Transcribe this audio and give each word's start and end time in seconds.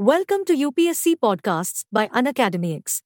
Welcome 0.00 0.46
to 0.46 0.54
UPSC 0.54 1.16
Podcasts 1.16 1.84
by 1.92 2.08
Unacademy. 2.08 3.02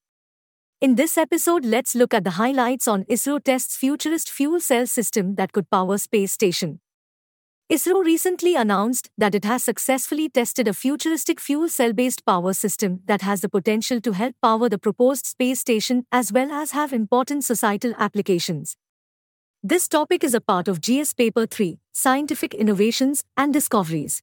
In 0.80 0.94
this 0.94 1.18
episode, 1.18 1.64
let's 1.64 1.96
look 1.96 2.14
at 2.14 2.22
the 2.22 2.38
highlights 2.38 2.86
on 2.86 3.02
ISRO 3.06 3.42
tests 3.42 3.76
futurist 3.76 4.30
fuel 4.30 4.60
cell 4.60 4.86
system 4.86 5.34
that 5.34 5.50
could 5.50 5.68
power 5.70 5.98
space 5.98 6.30
station. 6.30 6.78
ISRO 7.68 8.04
recently 8.04 8.54
announced 8.54 9.10
that 9.18 9.34
it 9.34 9.44
has 9.44 9.64
successfully 9.64 10.28
tested 10.28 10.68
a 10.68 10.72
futuristic 10.72 11.40
fuel 11.40 11.68
cell 11.68 11.92
based 11.92 12.24
power 12.24 12.52
system 12.52 13.00
that 13.06 13.22
has 13.22 13.40
the 13.40 13.48
potential 13.48 14.00
to 14.00 14.12
help 14.12 14.36
power 14.40 14.68
the 14.68 14.78
proposed 14.78 15.26
space 15.26 15.58
station 15.58 16.06
as 16.12 16.32
well 16.32 16.52
as 16.52 16.70
have 16.70 16.92
important 16.92 17.42
societal 17.42 17.92
applications. 17.98 18.76
This 19.64 19.88
topic 19.88 20.22
is 20.22 20.32
a 20.32 20.40
part 20.40 20.68
of 20.68 20.80
GS 20.80 21.14
Paper 21.14 21.44
3 21.44 21.76
Scientific 21.90 22.54
Innovations 22.54 23.24
and 23.36 23.52
Discoveries. 23.52 24.22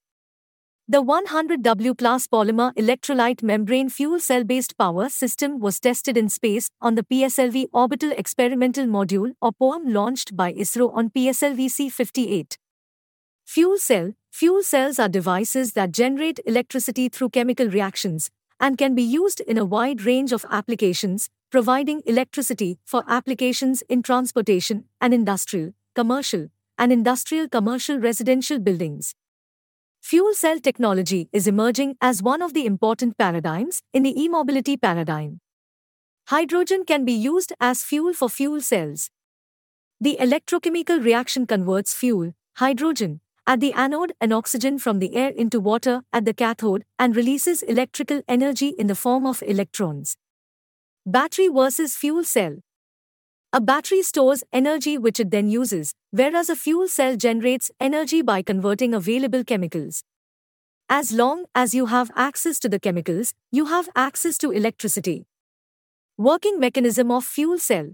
The 0.92 1.02
100W 1.02 1.98
class 1.98 2.28
polymer 2.28 2.74
electrolyte 2.76 3.42
membrane 3.42 3.88
fuel 3.88 4.20
cell 4.20 4.44
based 4.44 4.78
power 4.78 5.08
system 5.08 5.62
was 5.62 5.80
tested 5.80 6.18
in 6.18 6.28
space 6.28 6.70
on 6.82 6.96
the 6.96 7.04
PSLV 7.04 7.68
Orbital 7.72 8.12
Experimental 8.12 8.88
Module 8.88 9.32
or 9.42 9.54
POEM 9.54 9.94
launched 9.94 10.36
by 10.36 10.52
ISRO 10.52 10.94
on 10.94 11.10
PSLV 11.10 11.72
C 11.72 11.88
58. 11.88 12.58
Fuel 13.46 13.78
cell 13.78 14.12
Fuel 14.32 14.64
cells 14.64 15.00
are 15.00 15.08
devices 15.08 15.72
that 15.72 15.94
generate 15.94 16.42
electricity 16.46 17.08
through 17.08 17.30
chemical 17.30 17.70
reactions 17.70 18.30
and 18.60 18.78
can 18.78 18.94
be 18.94 19.02
used 19.02 19.40
in 19.40 19.58
a 19.58 19.64
wide 19.64 20.02
range 20.02 20.34
of 20.34 20.46
applications, 20.52 21.30
providing 21.50 22.02
electricity 22.06 22.80
for 22.84 23.06
applications 23.08 23.82
in 23.84 24.04
transportation 24.04 24.84
and 25.00 25.14
industrial, 25.14 25.72
commercial, 25.96 26.50
and 26.78 26.92
industrial 26.92 27.48
commercial 27.48 27.98
residential 27.98 28.60
buildings. 28.60 29.16
Fuel 30.02 30.34
cell 30.34 30.60
technology 30.60 31.30
is 31.32 31.46
emerging 31.46 31.96
as 32.02 32.24
one 32.24 32.42
of 32.42 32.54
the 32.54 32.66
important 32.66 33.18
paradigms 33.20 33.84
in 33.94 34.02
the 34.02 34.20
e 34.20 34.28
mobility 34.28 34.76
paradigm. 34.76 35.40
Hydrogen 36.28 36.84
can 36.86 37.06
be 37.06 37.14
used 37.14 37.54
as 37.60 37.84
fuel 37.84 38.12
for 38.12 38.28
fuel 38.28 38.62
cells. 38.62 39.12
The 40.02 40.18
electrochemical 40.20 41.04
reaction 41.06 41.46
converts 41.46 41.94
fuel, 41.94 42.34
hydrogen, 42.56 43.22
at 43.46 43.60
the 43.60 43.74
anode 43.74 44.14
and 44.20 44.34
oxygen 44.34 44.80
from 44.80 44.98
the 44.98 45.16
air 45.16 45.30
into 45.30 45.60
water 45.60 46.02
at 46.12 46.26
the 46.26 46.34
cathode 46.34 46.84
and 46.98 47.16
releases 47.16 47.62
electrical 47.62 48.24
energy 48.28 48.70
in 48.70 48.88
the 48.88 48.96
form 48.96 49.26
of 49.28 49.44
electrons. 49.44 50.18
Battery 51.06 51.48
versus 51.48 51.96
fuel 51.96 52.24
cell. 52.24 52.58
A 53.54 53.60
battery 53.60 54.02
stores 54.02 54.46
energy 54.54 54.98
which 54.98 55.20
it 55.20 55.30
then 55.30 55.50
uses, 55.50 55.94
whereas 56.12 56.50
a 56.50 56.56
fuel 56.56 56.88
cell 56.88 57.18
generates 57.18 57.70
energy 57.82 58.22
by 58.22 58.42
converting 58.42 58.94
available 58.94 59.44
chemicals. 59.44 60.04
As 60.88 61.12
long 61.12 61.44
as 61.54 61.74
you 61.74 61.88
have 61.88 62.12
access 62.16 62.60
to 62.60 62.70
the 62.70 62.80
chemicals, 62.80 63.34
you 63.52 63.66
have 63.66 63.90
access 63.94 64.38
to 64.38 64.52
electricity. 64.52 65.26
Working 66.18 66.62
mechanism 66.62 67.12
of 67.12 67.26
fuel 67.26 67.60
cell. 67.60 67.90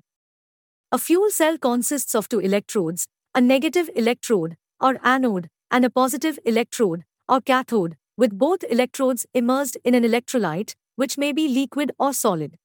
A 0.92 1.00
fuel 1.00 1.32
cell 1.32 1.58
consists 1.58 2.14
of 2.14 2.30
two 2.30 2.40
electrodes, 2.40 3.08
a 3.34 3.42
negative 3.42 3.90
electrode, 3.96 4.58
or 4.80 5.00
anode, 5.04 5.50
and 5.72 5.84
a 5.84 5.90
positive 5.90 6.38
electrode, 6.46 7.04
or 7.28 7.42
cathode, 7.42 7.98
with 8.16 8.38
both 8.38 8.64
electrodes 8.70 9.26
immersed 9.34 9.76
in 9.84 9.96
an 9.96 10.04
electrolyte, 10.04 10.76
which 10.98 11.18
may 11.18 11.32
be 11.32 11.48
liquid 11.48 11.94
or 11.98 12.14
solid. 12.14 12.60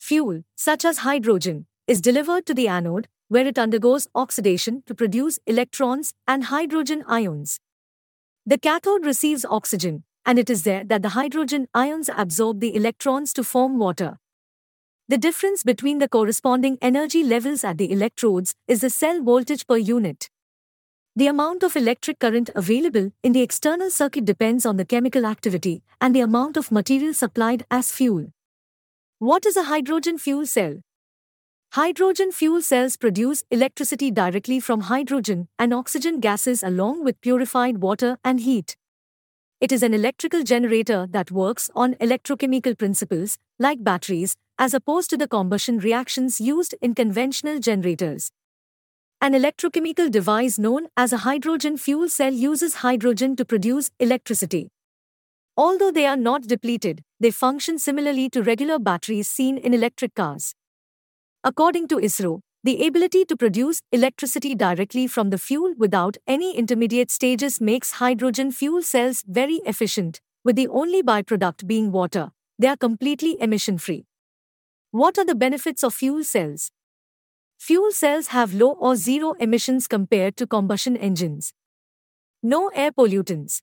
Fuel, 0.00 0.42
such 0.56 0.84
as 0.84 0.98
hydrogen, 0.98 1.66
is 1.90 2.00
delivered 2.00 2.46
to 2.46 2.54
the 2.54 2.68
anode, 2.68 3.08
where 3.26 3.44
it 3.44 3.58
undergoes 3.58 4.06
oxidation 4.14 4.84
to 4.86 4.94
produce 4.94 5.40
electrons 5.44 6.14
and 6.28 6.44
hydrogen 6.44 7.02
ions. 7.08 7.58
The 8.46 8.58
cathode 8.58 9.04
receives 9.04 9.44
oxygen, 9.44 10.04
and 10.24 10.38
it 10.38 10.48
is 10.48 10.62
there 10.62 10.84
that 10.84 11.02
the 11.02 11.16
hydrogen 11.20 11.66
ions 11.74 12.08
absorb 12.16 12.60
the 12.60 12.76
electrons 12.76 13.32
to 13.32 13.42
form 13.42 13.80
water. 13.80 14.18
The 15.08 15.18
difference 15.18 15.64
between 15.64 15.98
the 15.98 16.08
corresponding 16.08 16.78
energy 16.80 17.24
levels 17.24 17.64
at 17.64 17.78
the 17.78 17.90
electrodes 17.90 18.54
is 18.68 18.82
the 18.82 18.90
cell 18.90 19.20
voltage 19.20 19.66
per 19.66 19.76
unit. 19.76 20.30
The 21.16 21.26
amount 21.26 21.64
of 21.64 21.74
electric 21.74 22.20
current 22.20 22.50
available 22.54 23.10
in 23.24 23.32
the 23.32 23.42
external 23.42 23.90
circuit 23.90 24.24
depends 24.24 24.64
on 24.64 24.76
the 24.76 24.84
chemical 24.84 25.26
activity 25.26 25.82
and 26.00 26.14
the 26.14 26.20
amount 26.20 26.56
of 26.56 26.70
material 26.70 27.14
supplied 27.14 27.66
as 27.68 27.90
fuel. 27.90 28.28
What 29.18 29.44
is 29.44 29.56
a 29.56 29.64
hydrogen 29.64 30.18
fuel 30.18 30.46
cell? 30.46 30.82
Hydrogen 31.74 32.32
fuel 32.32 32.62
cells 32.62 32.96
produce 32.96 33.44
electricity 33.48 34.10
directly 34.10 34.58
from 34.58 34.80
hydrogen 34.80 35.46
and 35.56 35.72
oxygen 35.72 36.18
gases 36.18 36.64
along 36.64 37.04
with 37.04 37.20
purified 37.20 37.78
water 37.78 38.18
and 38.24 38.40
heat. 38.40 38.76
It 39.60 39.70
is 39.70 39.84
an 39.84 39.94
electrical 39.94 40.42
generator 40.42 41.06
that 41.12 41.30
works 41.30 41.70
on 41.76 41.94
electrochemical 42.00 42.76
principles, 42.76 43.38
like 43.60 43.84
batteries, 43.84 44.34
as 44.58 44.74
opposed 44.74 45.10
to 45.10 45.16
the 45.16 45.28
combustion 45.28 45.78
reactions 45.78 46.40
used 46.40 46.74
in 46.82 46.92
conventional 46.92 47.60
generators. 47.60 48.32
An 49.20 49.32
electrochemical 49.32 50.10
device 50.10 50.58
known 50.58 50.88
as 50.96 51.12
a 51.12 51.18
hydrogen 51.18 51.76
fuel 51.76 52.08
cell 52.08 52.32
uses 52.32 52.82
hydrogen 52.86 53.36
to 53.36 53.44
produce 53.44 53.92
electricity. 54.00 54.72
Although 55.56 55.92
they 55.92 56.06
are 56.06 56.16
not 56.16 56.48
depleted, 56.48 57.04
they 57.20 57.30
function 57.30 57.78
similarly 57.78 58.28
to 58.30 58.42
regular 58.42 58.80
batteries 58.80 59.28
seen 59.28 59.56
in 59.56 59.72
electric 59.72 60.16
cars. 60.16 60.56
According 61.42 61.88
to 61.88 61.96
ISRO, 61.96 62.40
the 62.64 62.86
ability 62.86 63.24
to 63.24 63.34
produce 63.34 63.80
electricity 63.92 64.54
directly 64.54 65.06
from 65.06 65.30
the 65.30 65.38
fuel 65.38 65.72
without 65.78 66.18
any 66.26 66.54
intermediate 66.54 67.10
stages 67.10 67.62
makes 67.62 67.92
hydrogen 67.92 68.52
fuel 68.52 68.82
cells 68.82 69.24
very 69.26 69.62
efficient, 69.64 70.20
with 70.44 70.56
the 70.56 70.68
only 70.68 71.02
byproduct 71.02 71.66
being 71.66 71.92
water. 71.92 72.32
They 72.58 72.68
are 72.68 72.76
completely 72.76 73.40
emission 73.40 73.78
free. 73.78 74.04
What 74.90 75.16
are 75.16 75.24
the 75.24 75.34
benefits 75.34 75.82
of 75.82 75.94
fuel 75.94 76.24
cells? 76.24 76.70
Fuel 77.58 77.90
cells 77.92 78.26
have 78.28 78.52
low 78.52 78.72
or 78.72 78.94
zero 78.94 79.32
emissions 79.40 79.86
compared 79.86 80.36
to 80.36 80.46
combustion 80.46 80.94
engines. 80.94 81.54
No 82.42 82.68
air 82.74 82.92
pollutants. 82.92 83.62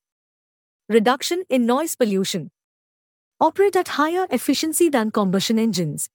Reduction 0.89 1.43
in 1.47 1.67
noise 1.67 1.95
pollution. 1.95 2.49
Operate 3.39 3.75
at 3.75 3.89
higher 3.89 4.25
efficiency 4.31 4.89
than 4.89 5.11
combustion 5.11 5.59
engines. 5.59 6.09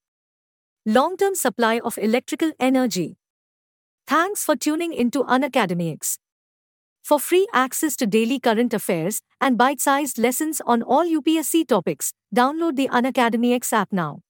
Long 0.84 1.16
term 1.16 1.36
supply 1.36 1.78
of 1.84 1.96
electrical 1.96 2.50
energy. 2.58 3.16
Thanks 4.04 4.44
for 4.44 4.56
tuning 4.56 4.92
into 4.92 5.22
Unacademy. 5.22 5.96
For 7.04 7.20
free 7.20 7.46
access 7.52 7.94
to 7.96 8.06
daily 8.06 8.40
current 8.40 8.74
affairs 8.74 9.20
and 9.40 9.56
bite 9.56 9.80
sized 9.80 10.18
lessons 10.18 10.60
on 10.66 10.82
all 10.82 11.04
UPSC 11.04 11.68
topics, 11.68 12.12
download 12.34 12.74
the 12.74 12.88
Unacademy 12.88 13.54
app 13.72 13.92
now. 13.92 14.22